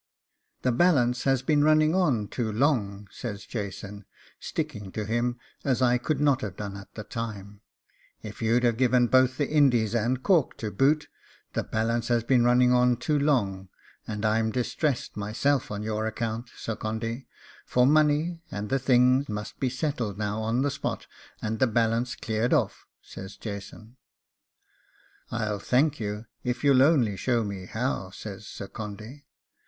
'The 0.63 0.71
balance 0.71 1.25
has 1.25 1.43
been 1.43 1.63
running 1.63 1.93
on 1.93 2.27
too 2.27 2.51
long,' 2.51 3.07
says 3.11 3.45
Jason, 3.45 4.03
sticking 4.39 4.91
to 4.91 5.05
him 5.05 5.37
as 5.63 5.79
I 5.79 5.99
could 5.99 6.19
not 6.19 6.41
have 6.41 6.55
done 6.55 6.75
at 6.75 6.95
the 6.95 7.03
time, 7.03 7.61
if 8.23 8.41
you'd 8.41 8.63
have 8.63 8.77
given 8.77 9.05
both 9.05 9.37
the 9.37 9.47
Indies 9.47 9.93
and 9.93 10.23
Cork 10.23 10.57
to 10.57 10.71
boot; 10.71 11.07
'the 11.53 11.65
balance 11.65 12.07
has 12.07 12.23
been 12.23 12.43
running 12.43 12.73
on 12.73 12.97
too 12.97 13.19
long, 13.19 13.69
and 14.07 14.25
I'm 14.25 14.49
distressed 14.49 15.15
myself 15.15 15.69
on 15.69 15.83
your 15.83 16.07
account, 16.07 16.49
Sir 16.57 16.75
Condy, 16.75 17.27
for 17.63 17.85
money, 17.85 18.41
and 18.49 18.69
the 18.71 18.79
thing 18.79 19.23
must 19.29 19.59
be 19.59 19.69
settled 19.69 20.17
now 20.17 20.41
on 20.41 20.63
the 20.63 20.71
spot, 20.71 21.05
and 21.43 21.59
the 21.59 21.67
balance 21.67 22.15
cleared 22.15 22.53
off,' 22.55 22.87
says 23.03 23.37
Jason. 23.37 23.97
'I'll 25.29 25.59
thank 25.59 25.99
you 25.99 26.25
if 26.43 26.63
you'll 26.63 26.81
only 26.81 27.15
show 27.17 27.43
me 27.43 27.67
how,' 27.67 28.09
says 28.09 28.47
Sir 28.47 28.67
Condy. 28.67 29.25